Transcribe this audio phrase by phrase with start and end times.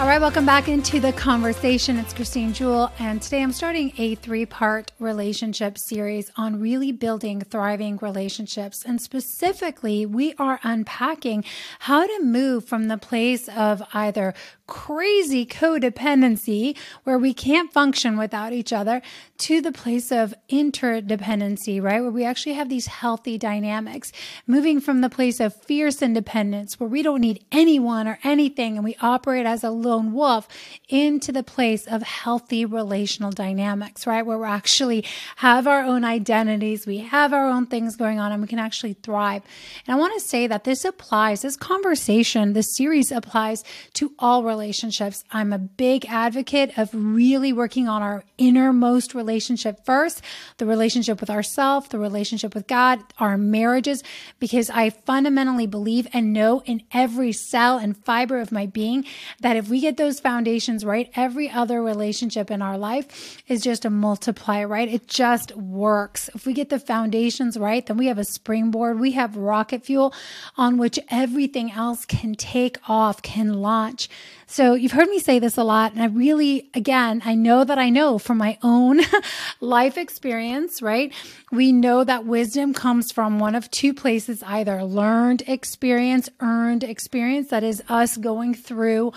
[0.00, 1.98] All right, welcome back into the conversation.
[1.98, 7.42] It's Christine Jewell, and today I'm starting a three part relationship series on really building
[7.42, 8.82] thriving relationships.
[8.82, 11.44] And specifically, we are unpacking
[11.80, 14.32] how to move from the place of either
[14.70, 19.02] crazy codependency where we can't function without each other
[19.36, 22.00] to the place of interdependency, right?
[22.00, 24.12] Where we actually have these healthy dynamics,
[24.46, 28.84] moving from the place of fierce independence where we don't need anyone or anything and
[28.84, 30.46] we operate as a lone wolf
[30.88, 34.24] into the place of healthy relational dynamics, right?
[34.24, 35.04] Where we actually
[35.36, 38.92] have our own identities, we have our own things going on and we can actually
[38.92, 39.42] thrive.
[39.86, 44.44] And I want to say that this applies, this conversation, this series applies to all
[44.44, 45.24] relationships relationships.
[45.32, 50.22] I'm a big advocate of really working on our innermost relationship first,
[50.58, 54.02] the relationship with ourselves, the relationship with God, our marriages,
[54.38, 59.06] because I fundamentally believe and know in every cell and fiber of my being
[59.40, 63.86] that if we get those foundations right, every other relationship in our life is just
[63.86, 64.92] a multiplier, right?
[64.92, 66.28] It just works.
[66.34, 70.12] If we get the foundations right, then we have a springboard, we have rocket fuel
[70.58, 74.10] on which everything else can take off, can launch.
[74.50, 75.92] So you've heard me say this a lot.
[75.92, 79.00] And I really, again, I know that I know from my own
[79.60, 81.12] life experience, right?
[81.52, 87.50] We know that wisdom comes from one of two places, either learned experience, earned experience.
[87.50, 89.12] That is us going through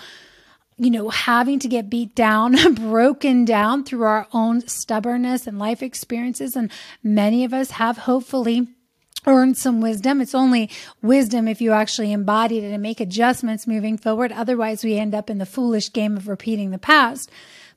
[0.76, 5.82] you know, having to get beat down, broken down through our own stubbornness and life
[5.82, 6.56] experiences.
[6.56, 6.70] And
[7.02, 8.68] many of us have hopefully
[9.26, 10.20] earn some wisdom.
[10.20, 10.70] It's only
[11.02, 14.32] wisdom if you actually embody it and make adjustments moving forward.
[14.32, 17.30] Otherwise, we end up in the foolish game of repeating the past.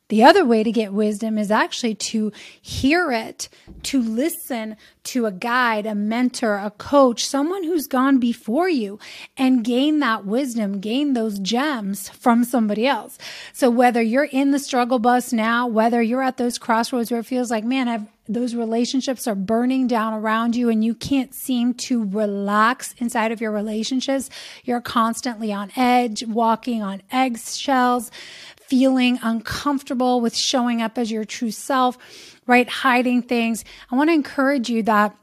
[0.10, 2.32] The other way to get wisdom is actually to
[2.62, 3.50] hear it,
[3.84, 9.00] to listen to a guide, a mentor, a coach, someone who's gone before you
[9.36, 13.18] and gain that wisdom, gain those gems from somebody else.
[13.52, 17.26] So whether you're in the struggle bus now, whether you're at those crossroads where it
[17.26, 21.74] feels like, man, I've those relationships are burning down around you and you can't seem
[21.74, 24.30] to relax inside of your relationships.
[24.64, 28.12] You're constantly on edge, walking on eggshells,
[28.58, 31.98] feeling uncomfortable with showing up as your true self,
[32.46, 32.68] right?
[32.68, 33.64] Hiding things.
[33.92, 35.16] I want to encourage you that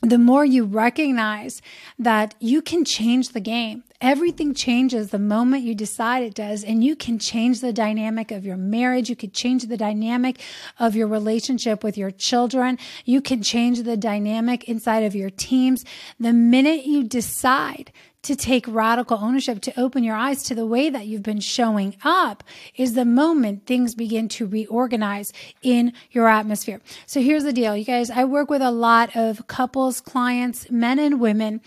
[0.00, 1.60] the more you recognize
[1.98, 3.82] that you can change the game.
[4.00, 8.44] Everything changes the moment you decide it does, and you can change the dynamic of
[8.44, 9.10] your marriage.
[9.10, 10.40] You could change the dynamic
[10.78, 12.78] of your relationship with your children.
[13.04, 15.84] You can change the dynamic inside of your teams.
[16.20, 17.90] The minute you decide
[18.22, 21.96] to take radical ownership, to open your eyes to the way that you've been showing
[22.04, 22.44] up
[22.76, 25.32] is the moment things begin to reorganize
[25.62, 26.80] in your atmosphere.
[27.06, 28.10] So here's the deal, you guys.
[28.10, 31.60] I work with a lot of couples, clients, men and women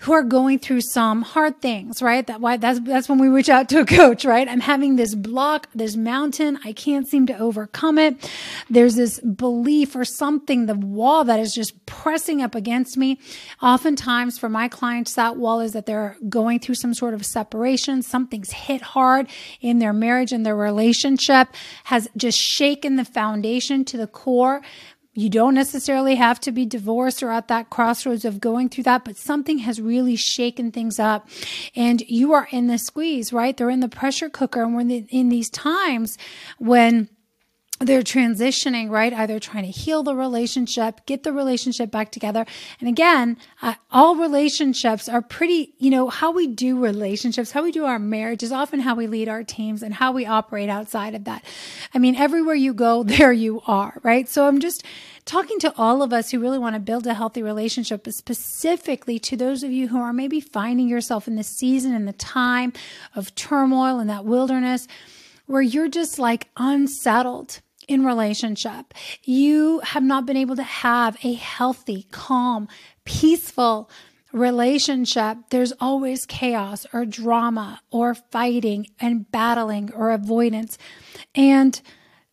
[0.00, 2.26] who are going through some hard things, right?
[2.26, 4.46] That why that's that's when we reach out to a coach, right?
[4.46, 8.30] I'm having this block, this mountain, I can't seem to overcome it.
[8.68, 13.18] There's this belief or something, the wall that is just pressing up against me.
[13.62, 18.02] Oftentimes for my clients, that wall is that they're going through some sort of separation,
[18.02, 19.28] something's hit hard
[19.62, 21.48] in their marriage and their relationship,
[21.84, 24.60] has just shaken the foundation to the core
[25.16, 29.04] you don't necessarily have to be divorced or at that crossroads of going through that,
[29.04, 31.26] but something has really shaken things up
[31.74, 33.56] and you are in the squeeze, right?
[33.56, 34.62] They're in the pressure cooker.
[34.62, 36.18] And we're in these times
[36.58, 37.08] when
[37.78, 39.12] they're transitioning, right?
[39.12, 42.46] Either trying to heal the relationship, get the relationship back together.
[42.80, 47.72] And again, uh, all relationships are pretty, you know, how we do relationships, how we
[47.72, 51.14] do our marriage is often how we lead our teams and how we operate outside
[51.14, 51.44] of that.
[51.92, 54.26] I mean, everywhere you go, there you are, right?
[54.26, 54.82] So I'm just
[55.26, 59.18] talking to all of us who really want to build a healthy relationship, but specifically
[59.18, 62.72] to those of you who are maybe finding yourself in the season and the time
[63.14, 64.88] of turmoil and that wilderness
[65.46, 68.94] where you're just like unsettled in relationship.
[69.22, 72.68] You have not been able to have a healthy, calm,
[73.04, 73.90] peaceful
[74.32, 75.38] relationship.
[75.50, 80.78] There's always chaos or drama or fighting and battling or avoidance.
[81.34, 81.80] And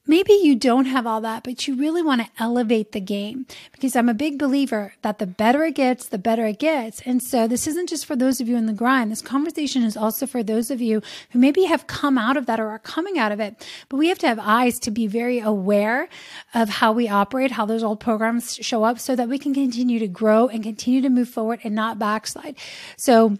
[0.05, 3.95] maybe you don't have all that, but you really want to elevate the game because
[3.95, 7.01] I'm a big believer that the better it gets, the better it gets.
[7.01, 9.11] And so this isn't just for those of you in the grind.
[9.11, 11.01] This conversation is also for those of you
[11.31, 13.65] who maybe have come out of that or are coming out of it.
[13.87, 16.09] But we have to have eyes to be very aware
[16.53, 19.99] of how we operate, how those old programs show up so that we can continue
[19.99, 22.57] to grow and continue to move forward and not backslide.
[22.97, 23.37] So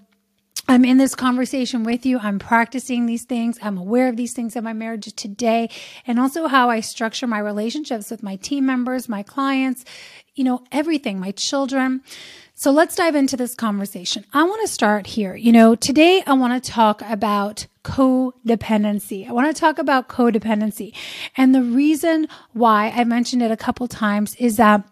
[0.73, 2.17] I'm in this conversation with you.
[2.17, 3.59] I'm practicing these things.
[3.61, 5.69] I'm aware of these things in my marriage today
[6.07, 9.85] and also how I structure my relationships with my team members, my clients,
[10.33, 12.01] you know, everything, my children.
[12.55, 14.25] So let's dive into this conversation.
[14.33, 15.35] I want to start here.
[15.35, 19.29] You know, today I want to talk about codependency.
[19.29, 20.95] I want to talk about codependency.
[21.37, 24.83] And the reason why I mentioned it a couple times is that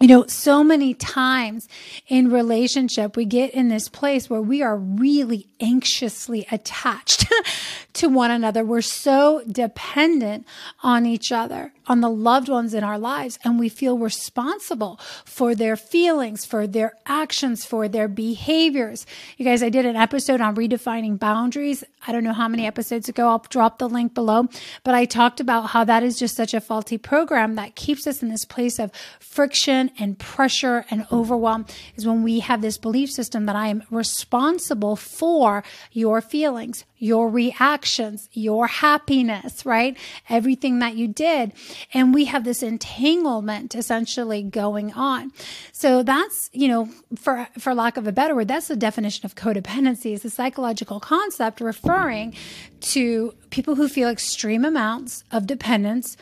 [0.00, 1.68] you know, so many times
[2.08, 7.26] in relationship, we get in this place where we are really anxiously attached
[7.92, 8.64] to one another.
[8.64, 10.46] We're so dependent
[10.82, 15.54] on each other, on the loved ones in our lives, and we feel responsible for
[15.54, 19.06] their feelings, for their actions, for their behaviors.
[19.36, 21.84] You guys, I did an episode on redefining boundaries.
[22.06, 23.28] I don't know how many episodes ago.
[23.28, 24.48] I'll drop the link below,
[24.82, 28.22] but I talked about how that is just such a faulty program that keeps us
[28.22, 28.90] in this place of
[29.20, 31.66] friction and pressure and overwhelm
[31.96, 37.28] is when we have this belief system that I am responsible for your feelings, your
[37.28, 39.96] reactions, your happiness, right?
[40.28, 41.52] Everything that you did.
[41.92, 45.32] And we have this entanglement essentially going on.
[45.72, 49.34] So that's, you know, for, for lack of a better word, that's the definition of
[49.34, 52.34] codependency is a psychological concept referring
[52.80, 56.16] to people who feel extreme amounts of dependence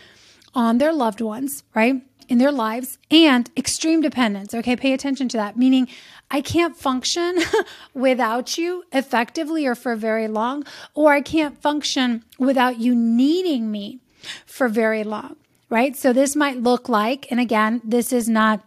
[0.54, 2.02] on their loved ones, right?
[2.28, 4.54] in their lives and extreme dependence.
[4.54, 5.88] Okay, pay attention to that, meaning
[6.30, 7.38] I can't function
[7.94, 10.64] without you effectively or for very long,
[10.94, 14.00] or I can't function without you needing me
[14.46, 15.36] for very long,
[15.72, 15.96] right?
[15.96, 18.62] So this might look like, and again, this is not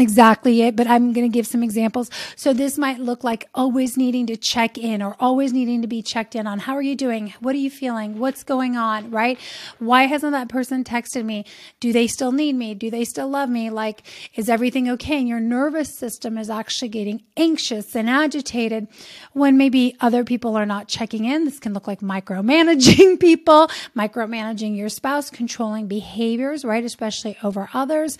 [0.00, 2.10] exactly it, but I'm going to give some examples.
[2.36, 6.02] So this might look like always needing to check in or always needing to be
[6.02, 7.34] checked in on how are you doing?
[7.40, 8.18] What are you feeling?
[8.18, 9.10] What's going on?
[9.10, 9.38] Right?
[9.78, 11.44] Why hasn't that person texted me?
[11.80, 12.74] Do they still need me?
[12.74, 13.70] Do they still love me?
[13.70, 14.02] Like,
[14.34, 15.18] is everything okay?
[15.18, 18.88] And your nervous system is actually getting anxious and agitated
[19.32, 21.44] when maybe other people are not checking in.
[21.44, 26.84] This can look like micromanaging people, micromanaging your spouse, controlling behaviors, right?
[26.84, 28.18] Especially over others.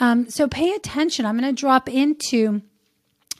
[0.00, 1.26] Um, so pay attention.
[1.26, 2.62] I'm going to drop into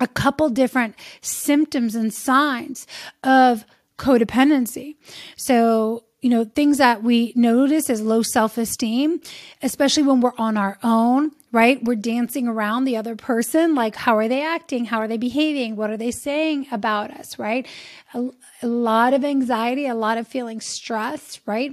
[0.00, 2.86] a couple different symptoms and signs
[3.22, 3.64] of
[3.98, 4.96] codependency.
[5.36, 9.20] So, you know, things that we notice as low self esteem,
[9.62, 11.82] especially when we're on our own, right?
[11.84, 13.76] We're dancing around the other person.
[13.76, 14.86] Like, how are they acting?
[14.86, 15.76] How are they behaving?
[15.76, 17.64] What are they saying about us, right?
[18.12, 18.28] A,
[18.62, 21.72] a lot of anxiety, a lot of feeling stressed, right?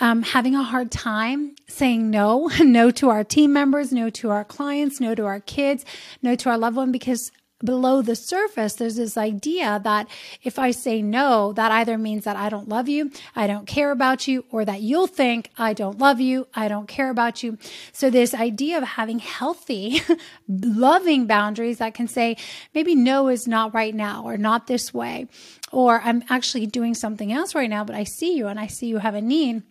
[0.00, 4.44] Um, having a hard time saying no, no to our team members, no to our
[4.44, 5.84] clients, no to our kids,
[6.22, 7.30] no to our loved one, because
[7.64, 10.08] below the surface, there's this idea that
[10.42, 13.90] if I say no, that either means that I don't love you, I don't care
[13.90, 17.58] about you, or that you'll think I don't love you, I don't care about you.
[17.92, 20.02] So this idea of having healthy,
[20.48, 22.36] loving boundaries that can say,
[22.74, 25.28] maybe no is not right now, or not this way,
[25.72, 28.86] or I'm actually doing something else right now, but I see you and I see
[28.86, 29.62] you have a need.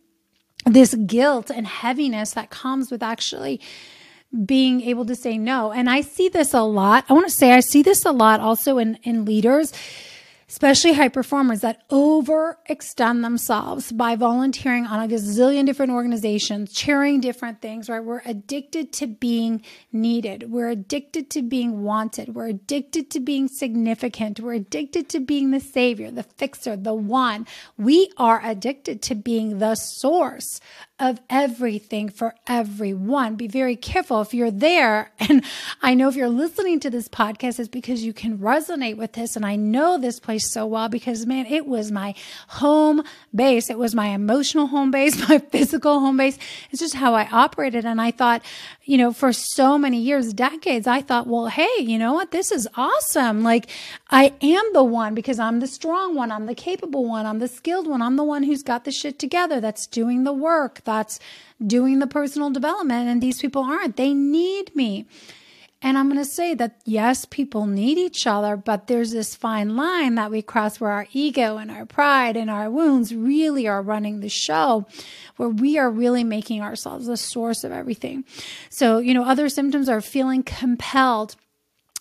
[0.65, 3.61] This guilt and heaviness that comes with actually
[4.45, 5.71] being able to say no.
[5.71, 7.05] And I see this a lot.
[7.09, 9.73] I want to say I see this a lot also in, in leaders
[10.49, 17.61] especially high performers that overextend themselves by volunteering on a gazillion different organizations, chairing different
[17.61, 18.03] things, right?
[18.03, 19.61] We're addicted to being
[19.93, 20.51] needed.
[20.51, 22.33] We're addicted to being wanted.
[22.33, 24.39] We're addicted to being significant.
[24.39, 27.45] We're addicted to being the savior, the fixer, the one.
[27.77, 30.59] We are addicted to being the source
[30.99, 33.35] of everything for everyone.
[33.35, 35.11] Be very careful if you're there.
[35.29, 35.45] And
[35.83, 39.35] I know if you're listening to this podcast, it's because you can resonate with this.
[39.35, 42.15] And I know this place so well because, man, it was my
[42.47, 43.03] home
[43.33, 43.69] base.
[43.69, 46.39] It was my emotional home base, my physical home base.
[46.71, 47.85] It's just how I operated.
[47.85, 48.41] And I thought,
[48.85, 52.31] you know, for so many years, decades, I thought, well, hey, you know what?
[52.31, 53.43] This is awesome.
[53.43, 53.69] Like,
[54.09, 56.31] I am the one because I'm the strong one.
[56.31, 57.27] I'm the capable one.
[57.27, 58.01] I'm the skilled one.
[58.01, 61.19] I'm the one who's got the shit together that's doing the work, that's
[61.65, 63.07] doing the personal development.
[63.07, 63.95] And these people aren't.
[63.95, 65.05] They need me.
[65.81, 69.77] And I'm going to say that yes, people need each other, but there's this fine
[69.77, 73.81] line that we cross where our ego and our pride and our wounds really are
[73.81, 74.85] running the show,
[75.37, 78.25] where we are really making ourselves the source of everything.
[78.69, 81.37] So, you know, other symptoms are feeling compelled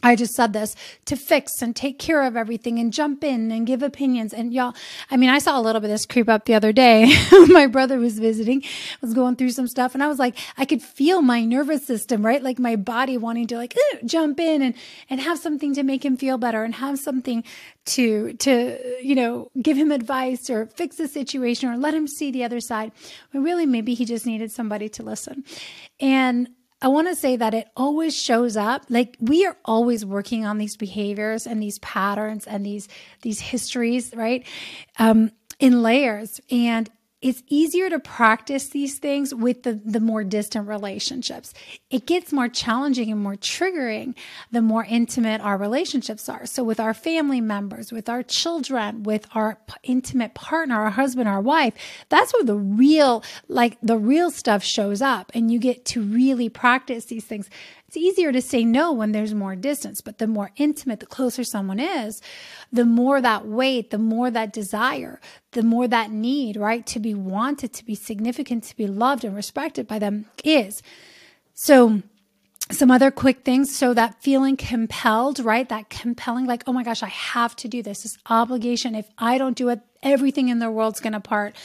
[0.01, 0.77] I just said this
[1.07, 4.33] to fix and take care of everything and jump in and give opinions.
[4.33, 4.75] And y'all,
[5.11, 7.13] I mean, I saw a little bit of this creep up the other day.
[7.49, 8.63] my brother was visiting,
[9.01, 12.25] was going through some stuff, and I was like, I could feel my nervous system,
[12.25, 12.43] right?
[12.43, 13.75] Like my body wanting to like
[14.05, 14.75] jump in and
[15.11, 17.43] and have something to make him feel better and have something
[17.87, 22.31] to to you know give him advice or fix the situation or let him see
[22.31, 22.93] the other side.
[23.33, 25.45] But really maybe he just needed somebody to listen.
[25.99, 28.85] And I want to say that it always shows up.
[28.89, 32.89] Like we are always working on these behaviors and these patterns and these
[33.23, 34.47] these histories, right?
[34.99, 36.41] Um, in layers.
[36.51, 36.89] And
[37.21, 41.53] it's easier to practice these things with the, the more distant relationships.
[41.91, 44.15] It gets more challenging and more triggering
[44.53, 46.47] the more intimate our relationships are.
[46.47, 51.41] So, with our family members, with our children, with our intimate partner, our husband, our
[51.41, 51.75] wife,
[52.09, 55.33] that's where the real, like the real stuff shows up.
[55.35, 57.51] And you get to really practice these things.
[57.89, 61.43] It's easier to say no when there's more distance, but the more intimate, the closer
[61.43, 62.21] someone is,
[62.71, 67.15] the more that weight, the more that desire, the more that need, right, to be
[67.15, 70.83] wanted, to be significant, to be loved and respected by them is.
[71.55, 72.03] So,
[72.71, 73.75] some other quick things.
[73.75, 75.69] So that feeling compelled, right?
[75.69, 78.03] That compelling, like, oh my gosh, I have to do this.
[78.03, 78.95] This obligation.
[78.95, 81.57] If I don't do it, everything in the world's going to part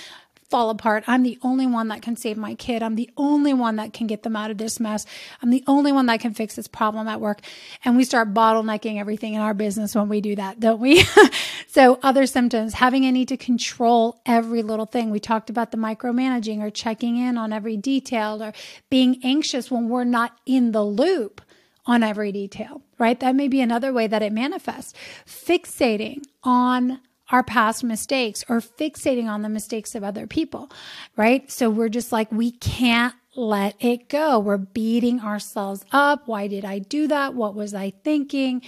[0.50, 1.04] fall apart.
[1.08, 2.84] I'm the only one that can save my kid.
[2.84, 5.06] I'm the only one that can get them out of this mess.
[5.42, 7.42] I'm the only one that can fix this problem at work.
[7.84, 11.04] And we start bottlenecking everything in our business when we do that, don't we?
[11.68, 15.10] so other symptoms, having a need to control every little thing.
[15.10, 18.54] We talked about the micromanaging or checking in on every detail or
[18.90, 21.42] being anxious when we're not in the loop
[21.86, 23.20] on every detail, right?
[23.20, 24.94] That may be another way that it manifests.
[25.26, 27.00] Fixating on
[27.34, 30.70] our past mistakes or fixating on the mistakes of other people,
[31.18, 31.52] right?
[31.52, 34.38] So we're just like, we can't let it go.
[34.38, 36.28] We're beating ourselves up.
[36.28, 37.34] Why did I do that?
[37.34, 38.62] What was I thinking?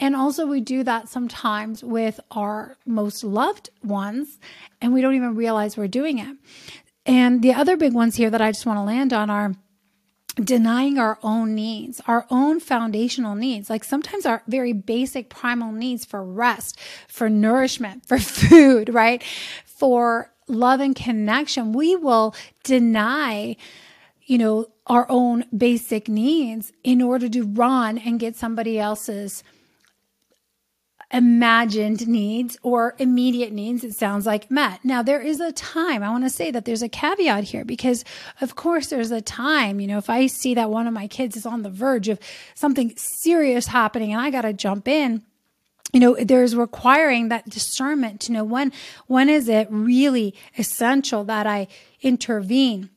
[0.00, 4.38] And also, we do that sometimes with our most loved ones,
[4.80, 6.34] and we don't even realize we're doing it.
[7.04, 9.54] And the other big ones here that I just want to land on are
[10.34, 16.04] denying our own needs, our own foundational needs, like sometimes our very basic primal needs
[16.04, 19.22] for rest, for nourishment, for food, right?
[19.64, 22.34] For love and connection, we will
[22.64, 23.56] deny,
[24.26, 29.44] you know, our own basic needs in order to run and get somebody else's
[31.12, 34.84] imagined needs or immediate needs, it sounds like met.
[34.84, 38.04] Now, there is a time, I want to say that there's a caveat here because,
[38.40, 39.80] of course, there's a time.
[39.80, 42.20] You know, if I see that one of my kids is on the verge of
[42.54, 45.22] something serious happening and I got to jump in,
[45.92, 48.72] you know there's requiring that discernment to know when
[49.08, 51.66] when is it really essential that i
[52.00, 52.90] intervene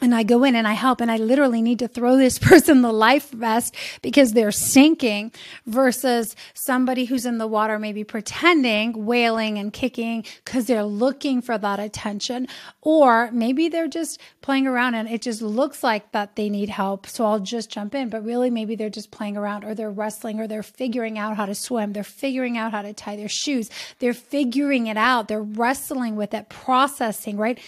[0.00, 2.82] and I go in and I help and I literally need to throw this person
[2.82, 5.32] the life vest because they're sinking
[5.66, 11.58] versus somebody who's in the water maybe pretending, wailing and kicking because they're looking for
[11.58, 12.48] that attention.
[12.80, 17.06] Or maybe they're just playing around and it just looks like that they need help.
[17.06, 18.08] So I'll just jump in.
[18.08, 21.46] But really, maybe they're just playing around or they're wrestling or they're figuring out how
[21.46, 21.92] to swim.
[21.92, 23.70] They're figuring out how to tie their shoes.
[23.98, 25.28] They're figuring it out.
[25.28, 27.58] They're wrestling with it, processing, right?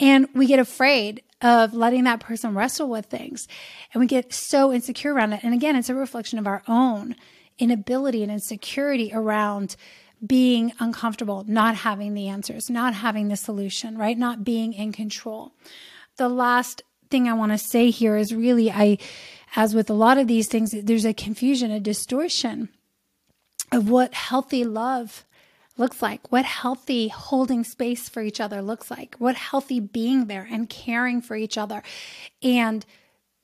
[0.00, 3.46] And we get afraid of letting that person wrestle with things.
[3.92, 5.40] And we get so insecure around it.
[5.44, 7.14] And again, it's a reflection of our own
[7.58, 9.76] inability and insecurity around
[10.24, 14.18] being uncomfortable, not having the answers, not having the solution, right?
[14.18, 15.52] Not being in control.
[16.16, 18.98] The last thing I want to say here is really, I,
[19.54, 22.68] as with a lot of these things, there's a confusion, a distortion
[23.70, 25.24] of what healthy love
[25.78, 30.46] looks like, what healthy holding space for each other looks like, what healthy being there
[30.50, 31.82] and caring for each other.
[32.42, 32.84] And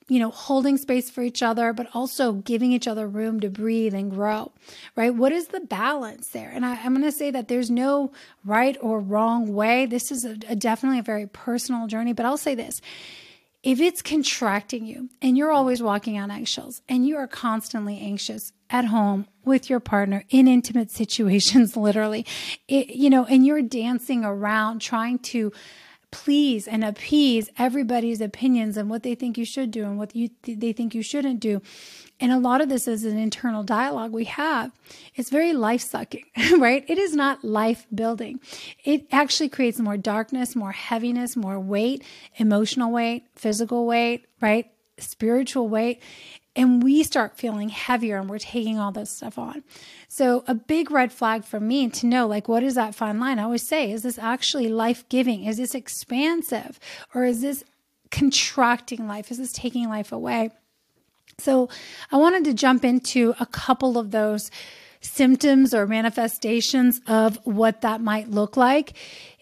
[0.07, 3.93] you know, holding space for each other, but also giving each other room to breathe
[3.95, 4.51] and grow,
[4.95, 5.15] right?
[5.15, 6.51] What is the balance there?
[6.53, 8.11] And I, am going to say that there's no
[8.43, 9.87] right or wrong way.
[9.87, 12.81] This is a, a definitely a very personal journey, but I'll say this
[13.63, 18.53] if it's contracting you and you're always walking on eggshells and you are constantly anxious
[18.75, 22.25] at home with your partner in intimate situations, literally,
[22.67, 25.53] it, you know, and you're dancing around trying to
[26.11, 30.29] please and appease everybody's opinions and what they think you should do and what you
[30.43, 31.61] th- they think you shouldn't do.
[32.19, 34.71] And a lot of this is an internal dialogue we have.
[35.15, 36.25] It's very life sucking,
[36.57, 36.83] right?
[36.89, 38.39] It is not life building.
[38.83, 42.03] It actually creates more darkness, more heaviness, more weight,
[42.35, 44.69] emotional weight, physical weight, right?
[44.97, 46.01] Spiritual weight
[46.55, 49.63] and we start feeling heavier and we're taking all this stuff on.
[50.07, 53.39] So, a big red flag for me to know like, what is that fine line?
[53.39, 55.43] I always say, is this actually life giving?
[55.43, 56.79] Is this expansive?
[57.13, 57.63] Or is this
[58.11, 59.31] contracting life?
[59.31, 60.51] Is this taking life away?
[61.37, 61.69] So,
[62.11, 64.49] I wanted to jump into a couple of those
[65.01, 68.93] symptoms or manifestations of what that might look like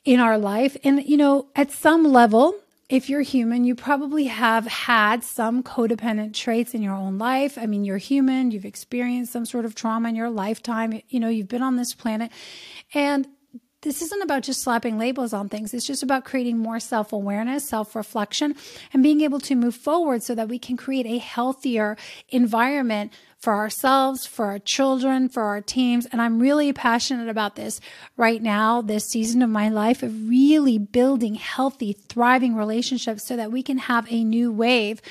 [0.03, 0.75] in our life.
[0.83, 2.55] And, you know, at some level,
[2.89, 7.57] if you're human, you probably have had some codependent traits in your own life.
[7.57, 11.29] I mean, you're human, you've experienced some sort of trauma in your lifetime, you know,
[11.29, 12.31] you've been on this planet.
[12.93, 13.27] And
[13.83, 15.73] this isn't about just slapping labels on things.
[15.73, 18.55] It's just about creating more self awareness, self reflection,
[18.93, 21.97] and being able to move forward so that we can create a healthier
[22.29, 26.05] environment for ourselves, for our children, for our teams.
[26.05, 27.81] And I'm really passionate about this
[28.15, 33.51] right now, this season of my life of really building healthy, thriving relationships so that
[33.51, 35.01] we can have a new wave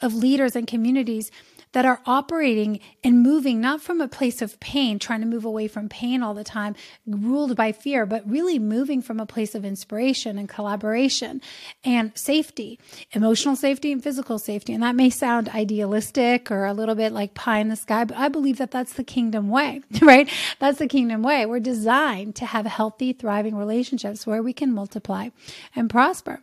[0.00, 1.30] of leaders and communities
[1.72, 5.68] that are operating and moving not from a place of pain, trying to move away
[5.68, 6.74] from pain all the time,
[7.06, 11.40] ruled by fear, but really moving from a place of inspiration and collaboration
[11.84, 12.78] and safety,
[13.12, 14.72] emotional safety and physical safety.
[14.72, 18.16] And that may sound idealistic or a little bit like pie in the sky, but
[18.16, 20.28] I believe that that's the kingdom way, right?
[20.58, 21.46] That's the kingdom way.
[21.46, 25.28] We're designed to have healthy, thriving relationships where we can multiply
[25.76, 26.42] and prosper.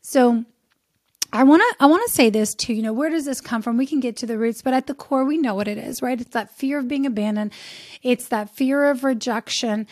[0.00, 0.44] So,
[1.32, 2.72] I want to I want to say this too.
[2.72, 3.76] You know, where does this come from?
[3.76, 6.02] We can get to the roots, but at the core we know what it is,
[6.02, 6.20] right?
[6.20, 7.52] It's that fear of being abandoned.
[8.02, 9.86] It's that fear of rejection,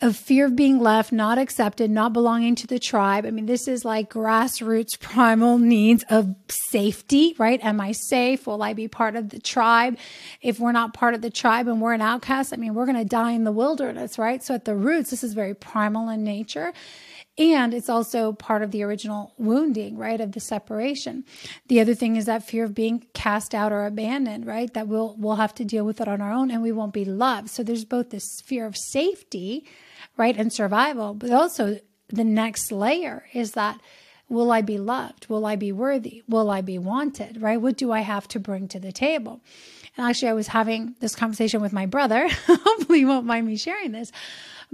[0.00, 3.24] of fear of being left, not accepted, not belonging to the tribe.
[3.24, 7.62] I mean, this is like grassroots primal needs of safety, right?
[7.64, 8.46] Am I safe?
[8.46, 9.96] Will I be part of the tribe?
[10.42, 12.98] If we're not part of the tribe and we're an outcast, I mean, we're going
[12.98, 14.42] to die in the wilderness, right?
[14.42, 16.72] So at the roots, this is very primal in nature.
[17.36, 21.24] And it's also part of the original wounding, right, of the separation.
[21.66, 24.72] The other thing is that fear of being cast out or abandoned, right?
[24.72, 27.04] That we'll we'll have to deal with it on our own and we won't be
[27.04, 27.50] loved.
[27.50, 29.66] So there's both this fear of safety,
[30.16, 33.80] right, and survival, but also the next layer is that
[34.28, 35.28] will I be loved?
[35.28, 36.22] Will I be worthy?
[36.28, 37.42] Will I be wanted?
[37.42, 37.60] Right?
[37.60, 39.40] What do I have to bring to the table?
[39.96, 42.28] And actually, I was having this conversation with my brother.
[42.46, 44.10] Hopefully, you won't mind me sharing this.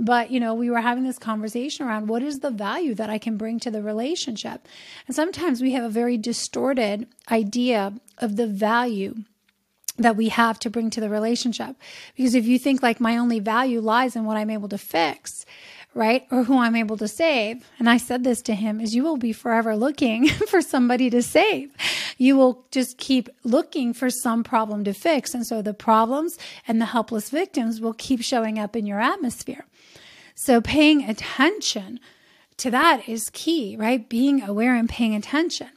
[0.03, 3.19] But, you know, we were having this conversation around what is the value that I
[3.19, 4.67] can bring to the relationship.
[5.07, 9.17] And sometimes we have a very distorted idea of the value
[9.99, 11.77] that we have to bring to the relationship.
[12.17, 15.45] Because if you think like my only value lies in what I'm able to fix,
[15.95, 16.27] right?
[16.31, 17.69] Or who I'm able to save.
[17.79, 21.23] And I said this to him is you will be forever looking for somebody to
[21.23, 21.75] save.
[22.17, 25.35] You will just keep looking for some problem to fix.
[25.35, 29.67] And so the problems and the helpless victims will keep showing up in your atmosphere.
[30.35, 32.01] So paying attention
[32.59, 34.09] to that is key, right?
[34.09, 35.69] Being aware and paying attention.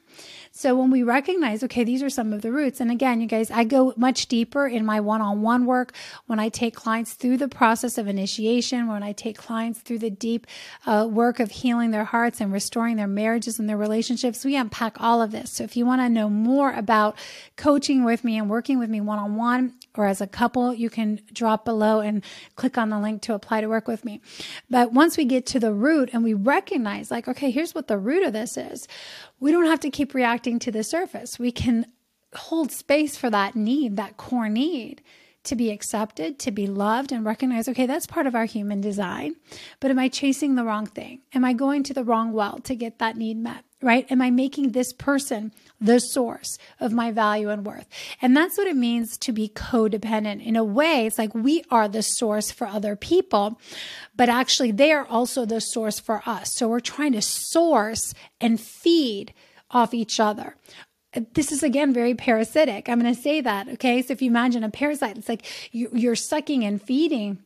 [0.55, 2.79] So when we recognize, okay, these are some of the roots.
[2.79, 5.93] And again, you guys, I go much deeper in my one on one work
[6.27, 10.11] when I take clients through the process of initiation, when I take clients through the
[10.11, 10.45] deep
[10.85, 14.45] uh, work of healing their hearts and restoring their marriages and their relationships.
[14.45, 15.49] We unpack all of this.
[15.49, 17.17] So if you want to know more about
[17.55, 20.89] coaching with me and working with me one on one or as a couple, you
[20.89, 22.23] can drop below and
[22.55, 24.21] click on the link to apply to work with me.
[24.69, 27.97] But once we get to the root and we recognize, like, okay, here's what the
[27.97, 28.87] root of this is,
[29.39, 31.37] we don't have to keep reacting to the surface.
[31.37, 31.85] We can
[32.35, 35.01] hold space for that need, that core need
[35.43, 39.35] to be accepted, to be loved, and recognize, okay, that's part of our human design.
[39.79, 41.21] But am I chasing the wrong thing?
[41.33, 43.65] Am I going to the wrong well to get that need met?
[43.83, 44.09] Right?
[44.09, 47.87] Am I making this person the source of my value and worth?
[48.21, 50.43] And that's what it means to be codependent.
[50.43, 53.59] In a way, it's like we are the source for other people,
[54.15, 56.55] but actually they are also the source for us.
[56.55, 59.33] So we're trying to source and feed
[59.69, 60.55] off each other
[61.33, 62.89] this is again very parasitic.
[62.89, 63.67] I'm going to say that.
[63.69, 64.01] Okay.
[64.01, 67.42] So if you imagine a parasite, it's like you're sucking and feeding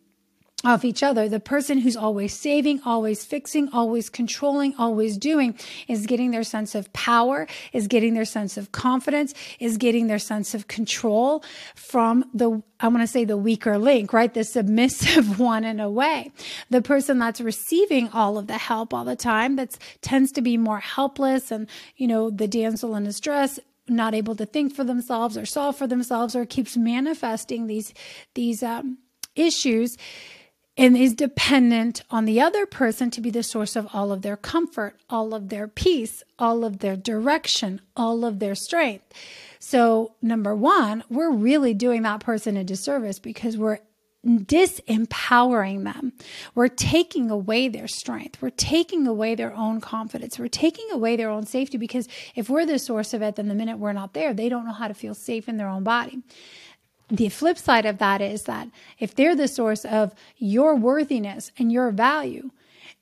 [0.63, 1.29] off each other.
[1.29, 5.55] The person who's always saving, always fixing, always controlling, always doing
[5.87, 10.17] is getting their sense of power, is getting their sense of confidence, is getting their
[10.17, 11.43] sense of control
[11.75, 14.33] from the, I want to say the weaker link, right?
[14.33, 16.31] The submissive one in a way.
[16.71, 20.57] The person that's receiving all of the help all the time that tends to be
[20.57, 25.37] more helpless and, you know, the damsel in distress not able to think for themselves
[25.37, 27.93] or solve for themselves or keeps manifesting these
[28.33, 28.97] these um,
[29.33, 29.95] issues
[30.77, 34.37] and is dependent on the other person to be the source of all of their
[34.37, 39.11] comfort, all of their peace, all of their direction, all of their strength.
[39.59, 43.79] So, number one, we're really doing that person a disservice because we're
[44.25, 46.13] disempowering them.
[46.53, 48.41] We're taking away their strength.
[48.41, 50.37] We're taking away their own confidence.
[50.37, 53.55] We're taking away their own safety because if we're the source of it, then the
[53.55, 56.21] minute we're not there, they don't know how to feel safe in their own body.
[57.09, 58.67] The flip side of that is that
[58.99, 62.51] if they're the source of your worthiness and your value,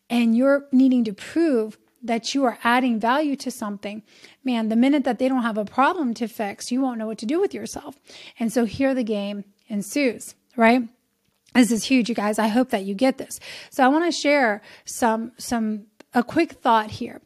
[0.09, 4.03] and you're needing to prove that you are adding value to something,
[4.43, 7.17] man, the minute that they don't have a problem to fix, you won't know what
[7.17, 7.99] to do with yourself.
[8.39, 10.87] And so here the game ensues, right?
[11.55, 12.37] This is huge, you guys.
[12.37, 13.39] I hope that you get this.
[13.71, 17.21] So I want to share some, some, a quick thought here.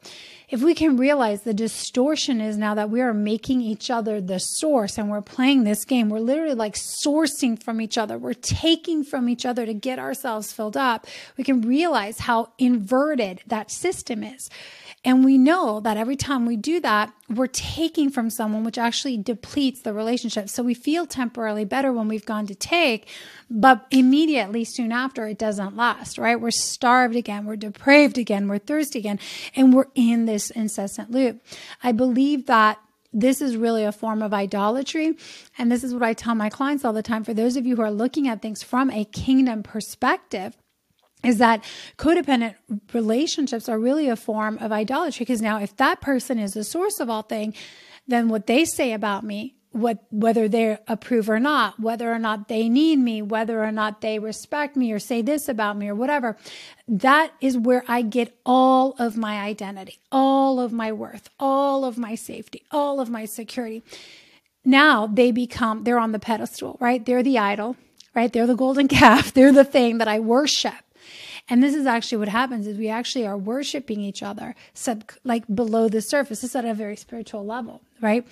[0.49, 4.39] If we can realize the distortion is now that we are making each other the
[4.39, 6.75] source and we're playing this game, we're literally like
[7.05, 8.17] sourcing from each other.
[8.17, 11.05] We're taking from each other to get ourselves filled up.
[11.37, 14.49] We can realize how inverted that system is.
[15.09, 19.17] And we know that every time we do that, we're taking from someone, which actually
[19.17, 20.49] depletes the relationship.
[20.49, 23.07] So we feel temporarily better when we've gone to take,
[23.49, 26.39] but immediately soon after, it doesn't last, right?
[26.39, 29.19] We're starved again, we're depraved again, we're thirsty again,
[29.55, 31.41] and we're in this incessant loop.
[31.81, 32.77] I believe that
[33.11, 35.17] this is really a form of idolatry.
[35.57, 37.23] And this is what I tell my clients all the time.
[37.23, 40.55] For those of you who are looking at things from a kingdom perspective,
[41.23, 41.63] is that
[41.97, 42.55] codependent
[42.93, 46.99] relationships are really a form of idolatry because now if that person is the source
[46.99, 47.53] of all thing
[48.07, 52.47] then what they say about me what whether they approve or not whether or not
[52.47, 55.93] they need me whether or not they respect me or say this about me or
[55.93, 56.35] whatever
[56.87, 61.97] that is where i get all of my identity all of my worth all of
[61.97, 63.83] my safety all of my security.
[64.65, 67.05] Now they become they're on the pedestal right?
[67.05, 67.75] They're the idol
[68.15, 68.31] right?
[68.33, 69.33] They're the golden calf.
[69.33, 70.73] They're the thing that i worship
[71.49, 75.43] and this is actually what happens is we actually are worshiping each other sub, like
[75.53, 76.43] below the surface.
[76.43, 78.25] Is at a very spiritual level, right?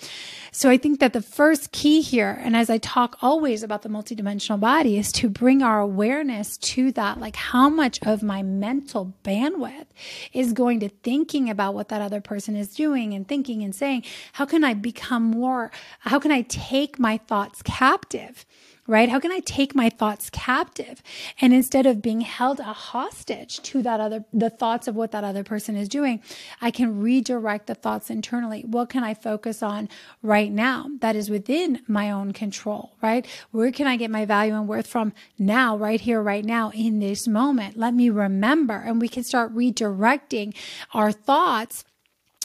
[0.52, 3.90] So I think that the first key here, and as I talk always about the
[3.90, 9.14] multidimensional body, is to bring our awareness to that, like how much of my mental
[9.24, 9.88] bandwidth
[10.34, 14.04] is going to thinking about what that other person is doing and thinking and saying,
[14.34, 18.46] how can I become more, how can I take my thoughts captive?
[18.88, 19.10] Right?
[19.10, 21.04] How can I take my thoughts captive?
[21.40, 25.24] And instead of being held a hostage to that other, the thoughts of what that
[25.24, 26.22] other person is doing,
[26.62, 28.62] I can redirect the thoughts internally.
[28.62, 29.90] What can I focus on
[30.24, 33.28] right now that is within my own control, right?
[33.52, 37.00] Where can I get my value and worth from now, right here, right now, in
[37.00, 37.78] this moment?
[37.78, 40.56] Let me remember, and we can start redirecting
[40.94, 41.84] our thoughts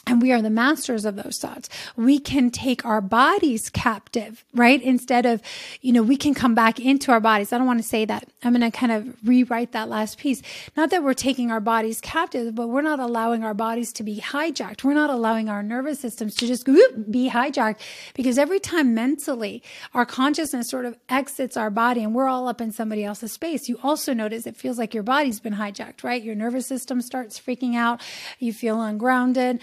[0.05, 1.69] and we are the masters of those thoughts.
[1.95, 4.81] We can take our bodies captive, right?
[4.81, 5.41] Instead of,
[5.81, 7.53] you know, we can come back into our bodies.
[7.53, 8.27] I don't want to say that.
[8.43, 10.41] I'm going to kind of rewrite that last piece.
[10.75, 14.19] Not that we're taking our bodies captive, but we're not allowing our bodies to be
[14.19, 14.83] hijacked.
[14.83, 17.79] We're not allowing our nervous systems to just be hijacked
[18.13, 19.63] because every time mentally
[19.93, 23.69] our consciousness sort of exits our body and we're all up in somebody else's space,
[23.69, 26.21] you also notice it feels like your body's been hijacked, right?
[26.21, 28.01] Your nervous system starts freaking out.
[28.39, 29.61] You feel ungrounded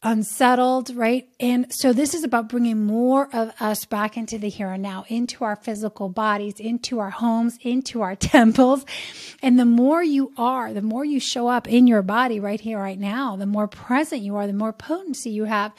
[0.00, 1.28] unsettled, right?
[1.40, 5.04] And so this is about bringing more of us back into the here and now,
[5.08, 8.86] into our physical bodies, into our homes, into our temples.
[9.42, 12.78] And the more you are, the more you show up in your body right here,
[12.78, 15.72] right now, the more present you are, the more potency you have,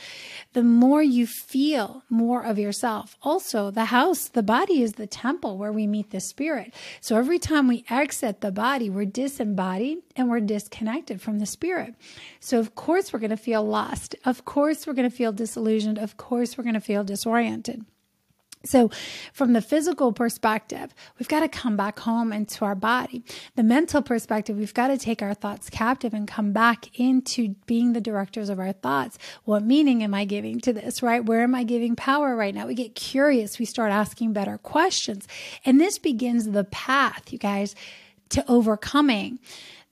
[0.52, 3.16] the more you feel more of yourself.
[3.24, 6.74] Also, the house, the body is the temple where we meet the spirit.
[7.00, 11.96] So every time we exit the body, we're disembodied and we're disconnected from the spirit.
[12.42, 14.28] So of course we're going to feel lost lost.
[14.28, 15.98] Of course, we're going to feel disillusioned.
[15.98, 17.86] Of course, we're going to feel disoriented.
[18.66, 18.92] So,
[19.32, 23.24] from the physical perspective, we've got to come back home into our body.
[23.56, 27.94] The mental perspective, we've got to take our thoughts captive and come back into being
[27.94, 29.18] the directors of our thoughts.
[29.46, 31.24] What meaning am I giving to this, right?
[31.24, 32.68] Where am I giving power right now?
[32.68, 35.26] We get curious, we start asking better questions.
[35.64, 37.76] And this begins the path, you guys,
[38.32, 39.40] to overcoming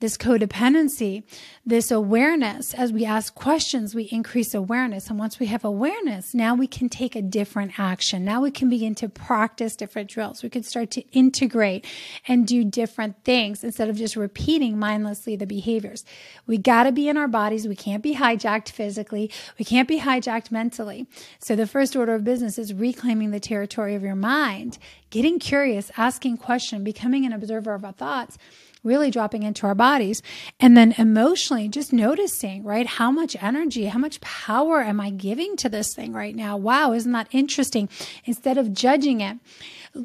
[0.00, 1.24] this codependency,
[1.66, 2.72] this awareness.
[2.72, 5.10] As we ask questions, we increase awareness.
[5.10, 8.24] And once we have awareness, now we can take a different action.
[8.24, 10.42] Now we can begin to practice different drills.
[10.42, 11.84] We can start to integrate
[12.28, 16.04] and do different things instead of just repeating mindlessly the behaviors.
[16.46, 17.66] We got to be in our bodies.
[17.66, 19.32] We can't be hijacked physically.
[19.58, 21.08] We can't be hijacked mentally.
[21.40, 24.78] So the first order of business is reclaiming the territory of your mind,
[25.10, 28.38] getting curious, asking questions, becoming an observer of our thoughts
[28.82, 30.22] really dropping into our bodies.
[30.60, 32.86] And then emotionally, just noticing, right?
[32.86, 36.56] How much energy, how much power am I giving to this thing right now?
[36.56, 37.88] Wow, isn't that interesting?
[38.24, 39.38] Instead of judging it,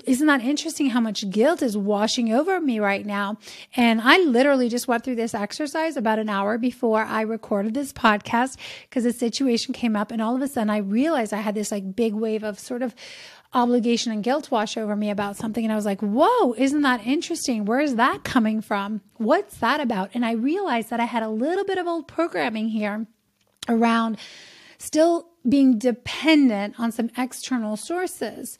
[0.05, 3.37] isn't that interesting how much guilt is washing over me right now?
[3.75, 7.93] And I literally just went through this exercise about an hour before I recorded this
[7.93, 11.55] podcast because a situation came up and all of a sudden I realized I had
[11.55, 12.95] this like big wave of sort of
[13.53, 15.63] obligation and guilt wash over me about something.
[15.63, 17.65] And I was like, whoa, isn't that interesting?
[17.65, 19.01] Where is that coming from?
[19.17, 20.09] What's that about?
[20.13, 23.05] And I realized that I had a little bit of old programming here
[23.69, 24.17] around
[24.77, 28.57] still being dependent on some external sources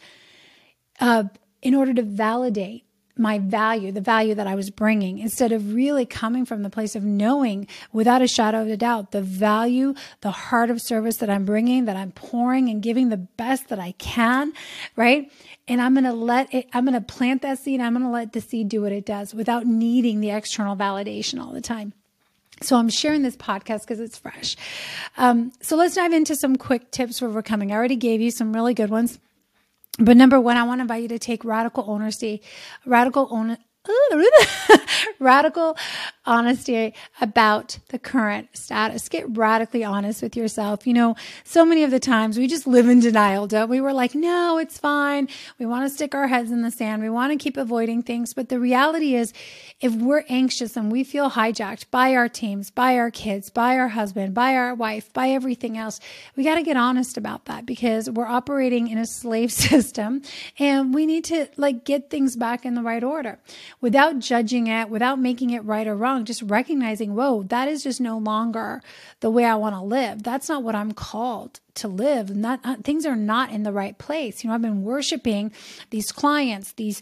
[1.00, 1.26] uh,
[1.62, 2.86] in order to validate
[3.18, 6.96] my value, the value that I was bringing, instead of really coming from the place
[6.96, 11.30] of knowing without a shadow of a doubt the value, the heart of service that
[11.30, 14.54] I'm bringing, that I'm pouring and giving the best that I can,
[14.96, 15.32] right?
[15.68, 17.80] And I'm going to let it, I'm going to plant that seed.
[17.80, 21.40] I'm going to let the seed do what it does without needing the external validation
[21.40, 21.94] all the time.
[22.62, 24.56] So I'm sharing this podcast because it's fresh.
[25.18, 27.72] Um, so let's dive into some quick tips for overcoming.
[27.72, 29.20] I already gave you some really good ones.
[30.00, 32.44] But number one, I want to invite you to take radical ownership,
[32.86, 33.58] radical own,
[35.20, 35.76] radical
[36.26, 39.10] honesty about the current status.
[39.10, 40.88] Get radically honest with yourself.
[40.88, 43.82] You know, so many of the times we just live in denial, don't we?
[43.82, 45.28] We're like, no, it's fine.
[45.60, 47.02] We want to stick our heads in the sand.
[47.02, 48.34] We want to keep avoiding things.
[48.34, 49.34] But the reality is,
[49.82, 53.90] if we're anxious and we feel hijacked by our teams, by our kids, by our
[53.90, 56.00] husband, by our wife, by everything else,
[56.38, 60.22] we got to get honest about that because we're operating in a slave system
[60.58, 63.40] and we need to like get things back in the right order
[63.84, 68.00] without judging it, without making it right or wrong, just recognizing, whoa, that is just
[68.00, 68.82] no longer
[69.20, 70.24] the way I want to live.
[70.24, 72.34] That's not what I'm called to live.
[72.34, 74.42] Not uh, things are not in the right place.
[74.42, 75.52] You know, I've been worshiping
[75.90, 77.02] these clients, these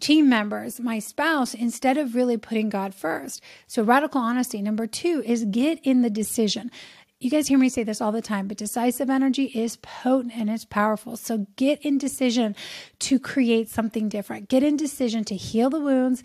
[0.00, 3.40] team members, my spouse, instead of really putting God first.
[3.68, 4.60] So radical honesty.
[4.60, 6.72] Number two is get in the decision
[7.18, 10.50] you guys hear me say this all the time, but decisive energy is potent and
[10.50, 11.16] it's powerful.
[11.16, 12.54] So get in decision
[13.00, 14.50] to create something different.
[14.50, 16.22] Get in decision to heal the wounds,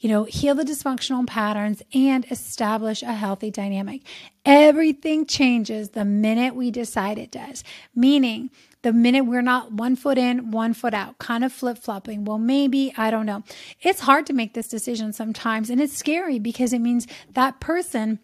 [0.00, 4.02] you know, heal the dysfunctional patterns and establish a healthy dynamic.
[4.44, 7.62] Everything changes the minute we decide it does,
[7.94, 8.50] meaning
[8.82, 12.24] the minute we're not one foot in, one foot out, kind of flip flopping.
[12.24, 13.44] Well, maybe, I don't know.
[13.80, 18.18] It's hard to make this decision sometimes, and it's scary because it means that person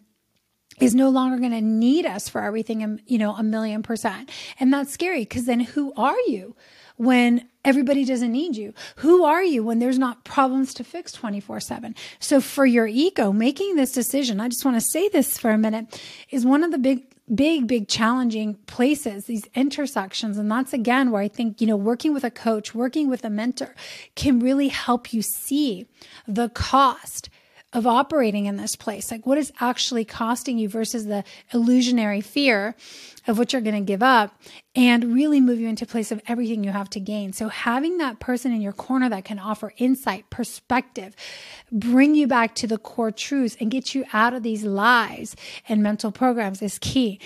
[0.79, 4.29] is no longer going to need us for everything, um, you know, a million percent.
[4.59, 6.55] And that's scary because then who are you
[6.97, 8.73] when everybody doesn't need you?
[8.97, 11.95] Who are you when there's not problems to fix 24 7?
[12.19, 15.57] So for your ego, making this decision, I just want to say this for a
[15.57, 20.37] minute, is one of the big big, big challenging places, these intersections.
[20.37, 23.29] And that's again where I think, you know, working with a coach, working with a
[23.29, 23.75] mentor
[24.15, 25.87] can really help you see
[26.27, 27.29] the cost
[27.71, 29.11] of operating in this place.
[29.11, 32.75] Like, what is actually costing you versus the illusionary fear
[33.27, 34.39] of what you're going to give up
[34.75, 37.31] and really move you into place of everything you have to gain.
[37.31, 41.15] So, having that person in your corner that can offer insight, perspective,
[41.71, 45.35] bring you back to the core truths and get you out of these lies
[45.67, 47.19] and mental programs is key.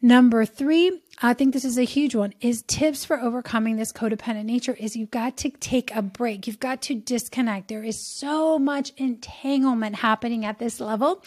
[0.00, 4.44] Number three, I think this is a huge one, is tips for overcoming this codependent
[4.44, 6.46] nature is you've got to take a break.
[6.46, 7.66] You've got to disconnect.
[7.66, 11.24] There is so much entanglement happening at this level.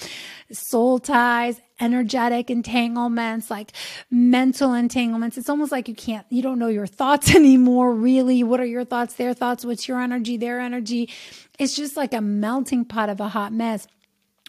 [0.49, 3.73] Soul ties, energetic entanglements, like
[4.09, 5.37] mental entanglements.
[5.37, 8.43] It's almost like you can't, you don't know your thoughts anymore, really.
[8.43, 9.65] What are your thoughts, their thoughts?
[9.65, 11.09] What's your energy, their energy?
[11.59, 13.87] It's just like a melting pot of a hot mess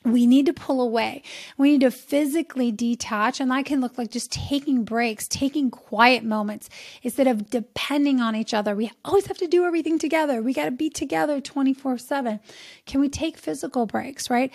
[0.05, 1.23] we need to pull away.
[1.57, 3.41] We need to physically detach.
[3.41, 6.69] And that can look like just taking breaks, taking quiet moments
[7.03, 8.75] instead of depending on each other.
[8.75, 10.43] We always have to do everything together.
[10.43, 12.41] We got to be together 24 7.
[12.87, 14.53] Can we take physical breaks, right?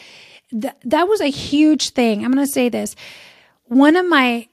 [0.52, 2.26] Th- that was a huge thing.
[2.26, 2.96] I'm going to say this.
[3.66, 4.48] One of my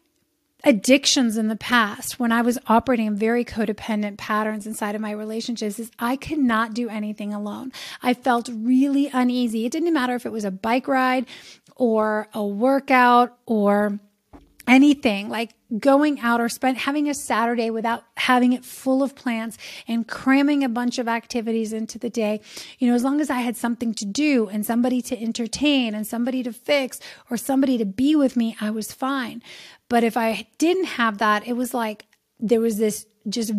[0.64, 5.10] addictions in the past when I was operating in very codependent patterns inside of my
[5.10, 7.70] relationships is I could not do anything alone.
[8.02, 9.66] I felt really uneasy.
[9.66, 11.26] It didn't matter if it was a bike ride
[11.76, 14.00] or a workout or
[14.66, 19.58] anything like going out or spend having a Saturday without having it full of plans
[19.86, 22.40] and cramming a bunch of activities into the day.
[22.78, 26.06] You know, as long as I had something to do and somebody to entertain and
[26.06, 27.00] somebody to fix
[27.30, 29.42] or somebody to be with me, I was fine.
[29.88, 32.06] But if I didn't have that, it was like
[32.40, 33.52] there was this just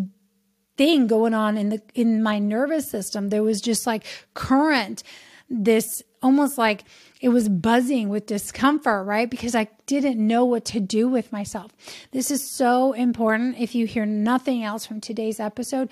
[0.77, 3.29] thing going on in the in my nervous system.
[3.29, 5.03] There was just like current,
[5.49, 6.83] this almost like
[7.21, 9.29] it was buzzing with discomfort, right?
[9.29, 11.71] Because I didn't know what to do with myself.
[12.11, 13.59] This is so important.
[13.59, 15.89] If you hear nothing else from today's episode,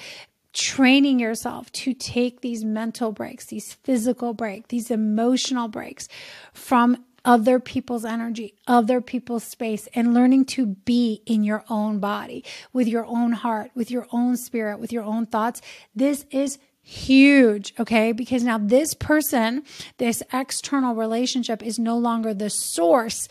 [0.54, 6.08] training yourself to take these mental breaks, these physical breaks, these emotional breaks
[6.54, 12.44] from other people's energy, other people's space, and learning to be in your own body,
[12.72, 15.62] with your own heart, with your own spirit, with your own thoughts.
[15.96, 18.12] This is huge, okay?
[18.12, 19.64] Because now this person,
[19.98, 23.28] this external relationship is no longer the source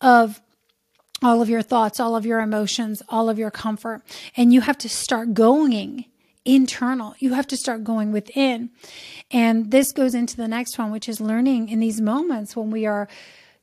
[0.00, 0.40] of
[1.22, 4.02] all of your thoughts, all of your emotions, all of your comfort.
[4.36, 6.06] And you have to start going
[6.44, 7.14] internal.
[7.18, 8.70] You have to start going within.
[9.30, 12.86] And this goes into the next one, which is learning in these moments when we
[12.86, 13.08] are,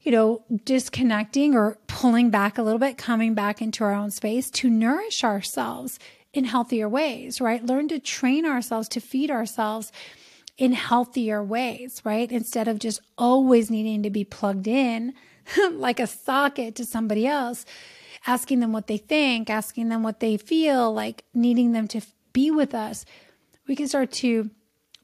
[0.02, 4.50] you know, disconnecting or pulling back a little bit, coming back into our own space
[4.52, 6.00] to nourish ourselves
[6.34, 7.66] in healthier ways, right?
[7.66, 9.92] Learn to train ourselves to feed ourselves
[10.58, 12.32] in healthier ways, right?
[12.32, 15.14] Instead of just always needing to be plugged in
[15.72, 17.66] like a socket to somebody else,
[18.28, 22.02] asking them what they think, asking them what they feel, like needing them to
[22.34, 23.06] be with us,
[23.68, 24.50] we can start to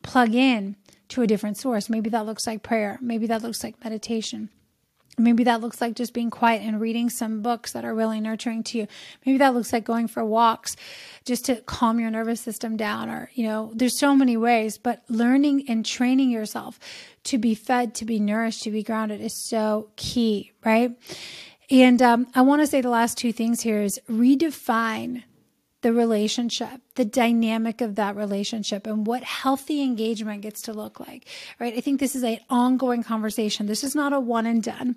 [0.01, 0.75] plug in
[1.09, 1.89] to a different source.
[1.89, 2.97] Maybe that looks like prayer.
[3.01, 4.49] Maybe that looks like meditation.
[5.17, 8.63] Maybe that looks like just being quiet and reading some books that are really nurturing
[8.63, 8.87] to you.
[9.25, 10.75] Maybe that looks like going for walks
[11.23, 15.03] just to calm your nervous system down or, you know, there's so many ways, but
[15.07, 16.79] learning and training yourself
[17.25, 20.91] to be fed, to be nourished, to be grounded is so key, right?
[21.71, 25.23] And um, I want to say the last two things here is redefine
[25.81, 31.27] the relationship, the dynamic of that relationship, and what healthy engagement gets to look like,
[31.59, 31.75] right?
[31.75, 33.65] I think this is an ongoing conversation.
[33.65, 34.95] This is not a one and done,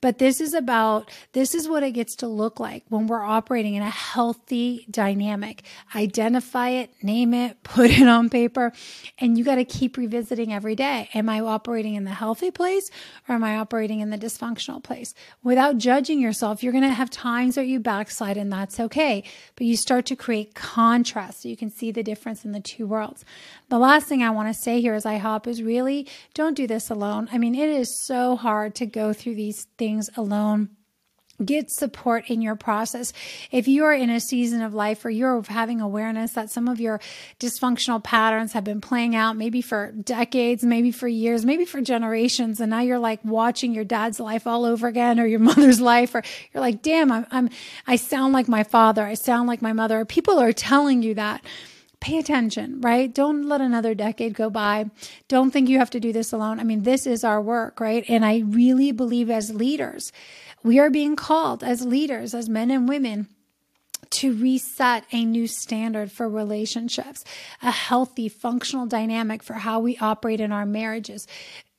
[0.00, 3.74] but this is about, this is what it gets to look like when we're operating
[3.74, 5.62] in a healthy dynamic.
[5.94, 8.72] Identify it, name it, put it on paper,
[9.18, 11.08] and you got to keep revisiting every day.
[11.14, 12.90] Am I operating in the healthy place
[13.28, 15.14] or am I operating in the dysfunctional place?
[15.44, 19.22] Without judging yourself, you're going to have times that you backslide, and that's okay.
[19.54, 22.86] But you start to create contrast so you can see the difference in the two
[22.86, 23.24] worlds.
[23.68, 26.66] The last thing I want to say here as I hop is really don't do
[26.66, 27.28] this alone.
[27.32, 30.70] I mean, it is so hard to go through these things alone
[31.44, 33.12] get support in your process.
[33.50, 36.80] If you are in a season of life where you're having awareness that some of
[36.80, 37.00] your
[37.38, 42.60] dysfunctional patterns have been playing out, maybe for decades, maybe for years, maybe for generations,
[42.60, 46.14] and now you're like watching your dad's life all over again or your mother's life,
[46.14, 46.22] or
[46.52, 47.50] you're like, damn, I'm, I'm
[47.86, 50.04] I sound like my father, I sound like my mother.
[50.04, 51.44] People are telling you that
[52.00, 53.12] pay attention, right?
[53.12, 54.90] Don't let another decade go by.
[55.28, 56.60] Don't think you have to do this alone.
[56.60, 58.04] I mean, this is our work, right?
[58.08, 60.12] And I really believe as leaders
[60.66, 63.28] we are being called as leaders, as men and women,
[64.10, 67.24] to reset a new standard for relationships,
[67.62, 71.26] a healthy, functional dynamic for how we operate in our marriages,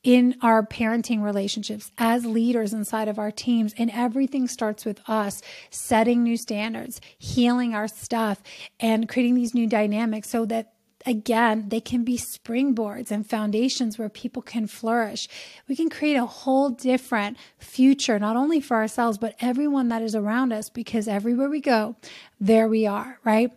[0.08, 3.76] in our parenting relationships, as leaders inside of our teams.
[3.78, 8.42] And everything starts with us setting new standards, healing our stuff,
[8.80, 10.72] and creating these new dynamics so that
[11.06, 15.28] again, they can be springboards and foundations where people can flourish.
[15.68, 20.16] We can create a whole different future, not only for ourselves, but everyone that is
[20.16, 21.98] around us, because everywhere we go,
[22.40, 23.52] there we are, right?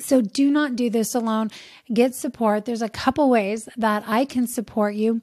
[0.00, 1.50] So do not do this alone.
[1.92, 2.64] Get support.
[2.64, 5.20] There's a couple ways that I can support you.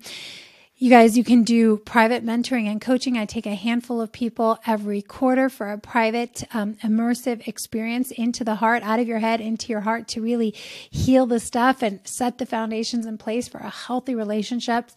[0.77, 3.17] You guys, you can do private mentoring and coaching.
[3.17, 8.43] I take a handful of people every quarter for a private, um, immersive experience into
[8.43, 12.01] the heart, out of your head, into your heart to really heal the stuff and
[12.03, 14.95] set the foundations in place for a healthy relationships.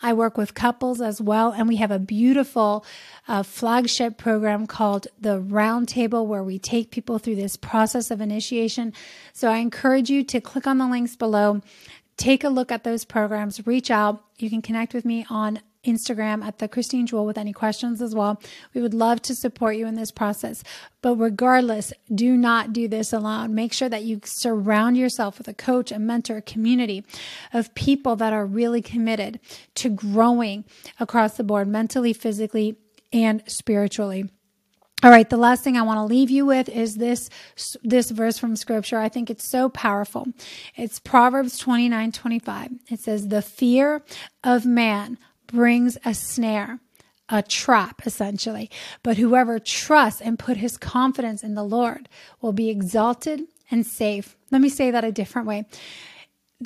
[0.00, 2.84] I work with couples as well, and we have a beautiful
[3.26, 8.92] uh, flagship program called the Roundtable where we take people through this process of initiation.
[9.32, 11.62] So I encourage you to click on the links below
[12.18, 14.22] take a look at those programs, reach out.
[14.38, 18.14] You can connect with me on Instagram at the Christine Jewell with any questions as
[18.14, 18.40] well.
[18.74, 20.64] We would love to support you in this process.
[21.02, 23.54] But regardless, do not do this alone.
[23.54, 27.04] Make sure that you surround yourself with a coach, a mentor, a community
[27.52, 29.40] of people that are really committed
[29.76, 30.64] to growing
[30.98, 32.76] across the board, mentally, physically,
[33.12, 34.28] and spiritually.
[35.00, 37.30] All right, the last thing I want to leave you with is this
[37.84, 38.98] this verse from scripture.
[38.98, 40.26] I think it's so powerful.
[40.74, 42.72] It's Proverbs 29, 25.
[42.90, 44.02] It says, The fear
[44.42, 45.16] of man
[45.48, 46.78] brings a snare,
[47.28, 48.70] a trap, essentially.
[49.02, 52.08] But whoever trusts and put his confidence in the Lord
[52.40, 54.36] will be exalted and safe.
[54.50, 55.66] Let me say that a different way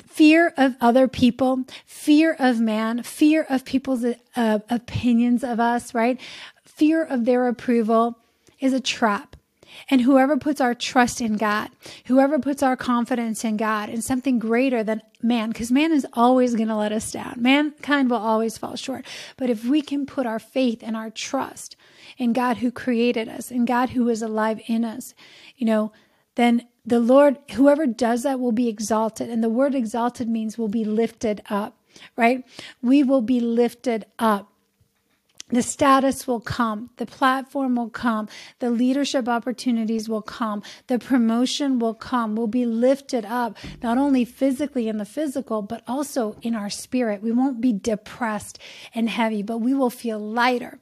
[0.07, 4.03] fear of other people, fear of man, fear of people's
[4.35, 6.19] uh, opinions of us, right?
[6.65, 8.17] Fear of their approval
[8.59, 9.35] is a trap.
[9.89, 11.69] And whoever puts our trust in God,
[12.05, 16.55] whoever puts our confidence in God and something greater than man, because man is always
[16.55, 17.35] going to let us down.
[17.37, 19.05] Mankind will always fall short.
[19.37, 21.75] But if we can put our faith and our trust
[22.17, 25.13] in God who created us, in God who is alive in us,
[25.55, 25.91] you know,
[26.35, 29.29] then the Lord, whoever does that will be exalted.
[29.29, 31.77] And the word exalted means will be lifted up,
[32.17, 32.43] right?
[32.81, 34.52] We will be lifted up
[35.53, 38.27] the status will come, the platform will come,
[38.59, 42.35] the leadership opportunities will come, the promotion will come.
[42.35, 47.21] We'll be lifted up, not only physically in the physical, but also in our spirit.
[47.21, 48.57] We won't be depressed
[48.95, 50.79] and heavy, but we will feel lighter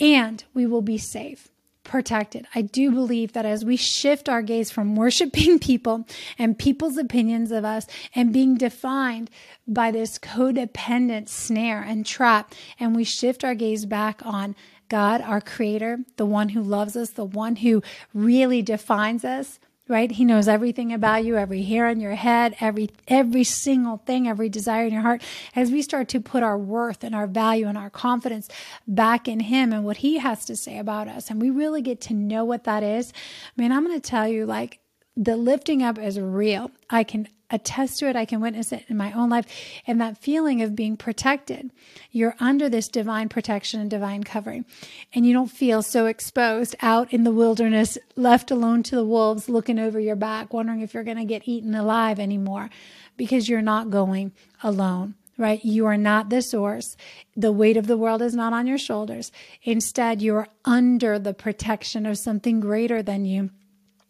[0.00, 1.48] and we will be safe
[1.88, 2.46] protected.
[2.54, 6.06] I do believe that as we shift our gaze from worshiping people
[6.38, 9.30] and people's opinions of us and being defined
[9.66, 14.54] by this codependent snare and trap, and we shift our gaze back on
[14.88, 17.82] God, our creator, the one who loves us, the one who
[18.14, 19.58] really defines us,
[19.88, 20.10] right?
[20.10, 24.48] He knows everything about you, every hair on your head, every every single thing, every
[24.48, 25.22] desire in your heart.
[25.56, 28.48] As we start to put our worth and our value and our confidence
[28.86, 32.00] back in him and what he has to say about us, and we really get
[32.02, 33.12] to know what that is.
[33.56, 34.80] I mean, I'm going to tell you like
[35.18, 36.70] the lifting up is real.
[36.88, 38.14] I can attest to it.
[38.14, 39.46] I can witness it in my own life.
[39.84, 41.72] And that feeling of being protected,
[42.12, 44.64] you're under this divine protection and divine covering.
[45.12, 49.48] And you don't feel so exposed out in the wilderness, left alone to the wolves,
[49.48, 52.70] looking over your back, wondering if you're going to get eaten alive anymore
[53.16, 55.14] because you're not going alone.
[55.36, 55.64] Right?
[55.64, 56.96] You are not the source.
[57.36, 59.30] The weight of the world is not on your shoulders.
[59.62, 63.50] Instead, you're under the protection of something greater than you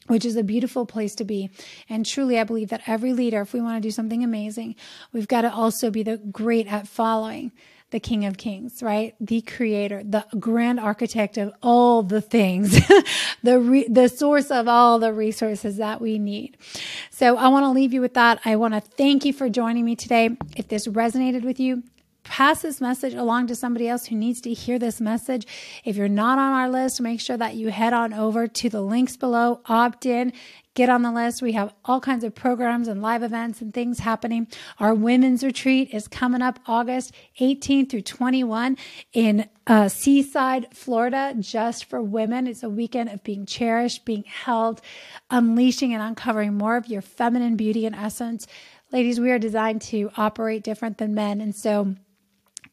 [0.08, 1.50] which is a beautiful place to be.
[1.88, 4.74] And truly, I believe that every leader, if we want to do something amazing,
[5.12, 7.52] we've got to also be the great at following
[7.90, 9.14] the King of Kings, right?
[9.18, 12.78] The creator, the grand architect of all the things,
[13.42, 16.58] the, re- the source of all the resources that we need.
[17.10, 18.40] So I want to leave you with that.
[18.44, 20.36] I want to thank you for joining me today.
[20.56, 21.82] If this resonated with you,
[22.28, 25.46] pass this message along to somebody else who needs to hear this message.
[25.84, 28.82] If you're not on our list, make sure that you head on over to the
[28.82, 30.32] links below, opt in,
[30.74, 31.42] get on the list.
[31.42, 34.46] We have all kinds of programs and live events and things happening.
[34.78, 38.76] Our women's retreat is coming up August 18 through 21
[39.12, 42.46] in uh, Seaside, Florida, just for women.
[42.46, 44.80] It's a weekend of being cherished, being held,
[45.30, 48.46] unleashing and uncovering more of your feminine beauty and essence.
[48.92, 51.40] Ladies, we are designed to operate different than men.
[51.40, 51.96] And so,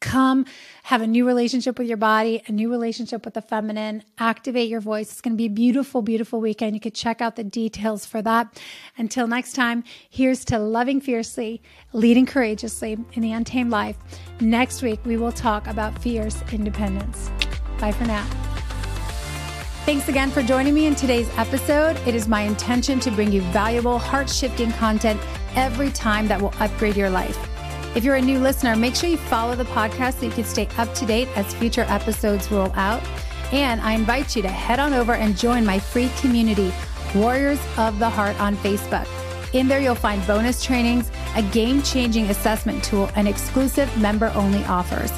[0.06, 0.46] come
[0.84, 4.80] have a new relationship with your body, a new relationship with the feminine, activate your
[4.80, 5.12] voice.
[5.12, 6.76] It's going to be a beautiful, beautiful weekend.
[6.76, 8.62] You could check out the details for that.
[8.98, 13.98] Until next time, here's to loving fiercely, leading courageously in the untamed life.
[14.40, 17.32] Next week, we will talk about fierce independence.
[17.80, 18.26] Bye for now.
[19.86, 21.98] Thanks again for joining me in today's episode.
[22.08, 25.20] It is my intention to bring you valuable, heart shifting content
[25.56, 27.55] every time that will upgrade your life.
[27.96, 30.68] If you're a new listener, make sure you follow the podcast so you can stay
[30.78, 33.02] up to date as future episodes roll out.
[33.54, 36.74] And I invite you to head on over and join my free community,
[37.16, 39.08] Warriors of the Heart, on Facebook.
[39.54, 44.66] In there, you'll find bonus trainings, a game changing assessment tool, and exclusive member only
[44.66, 45.14] offers.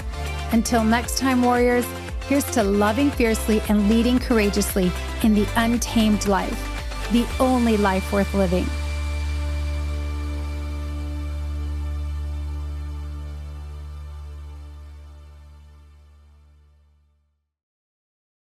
[0.52, 1.86] Until next time, Warriors,
[2.28, 4.92] here's to loving fiercely and leading courageously
[5.24, 8.68] in the untamed life, the only life worth living.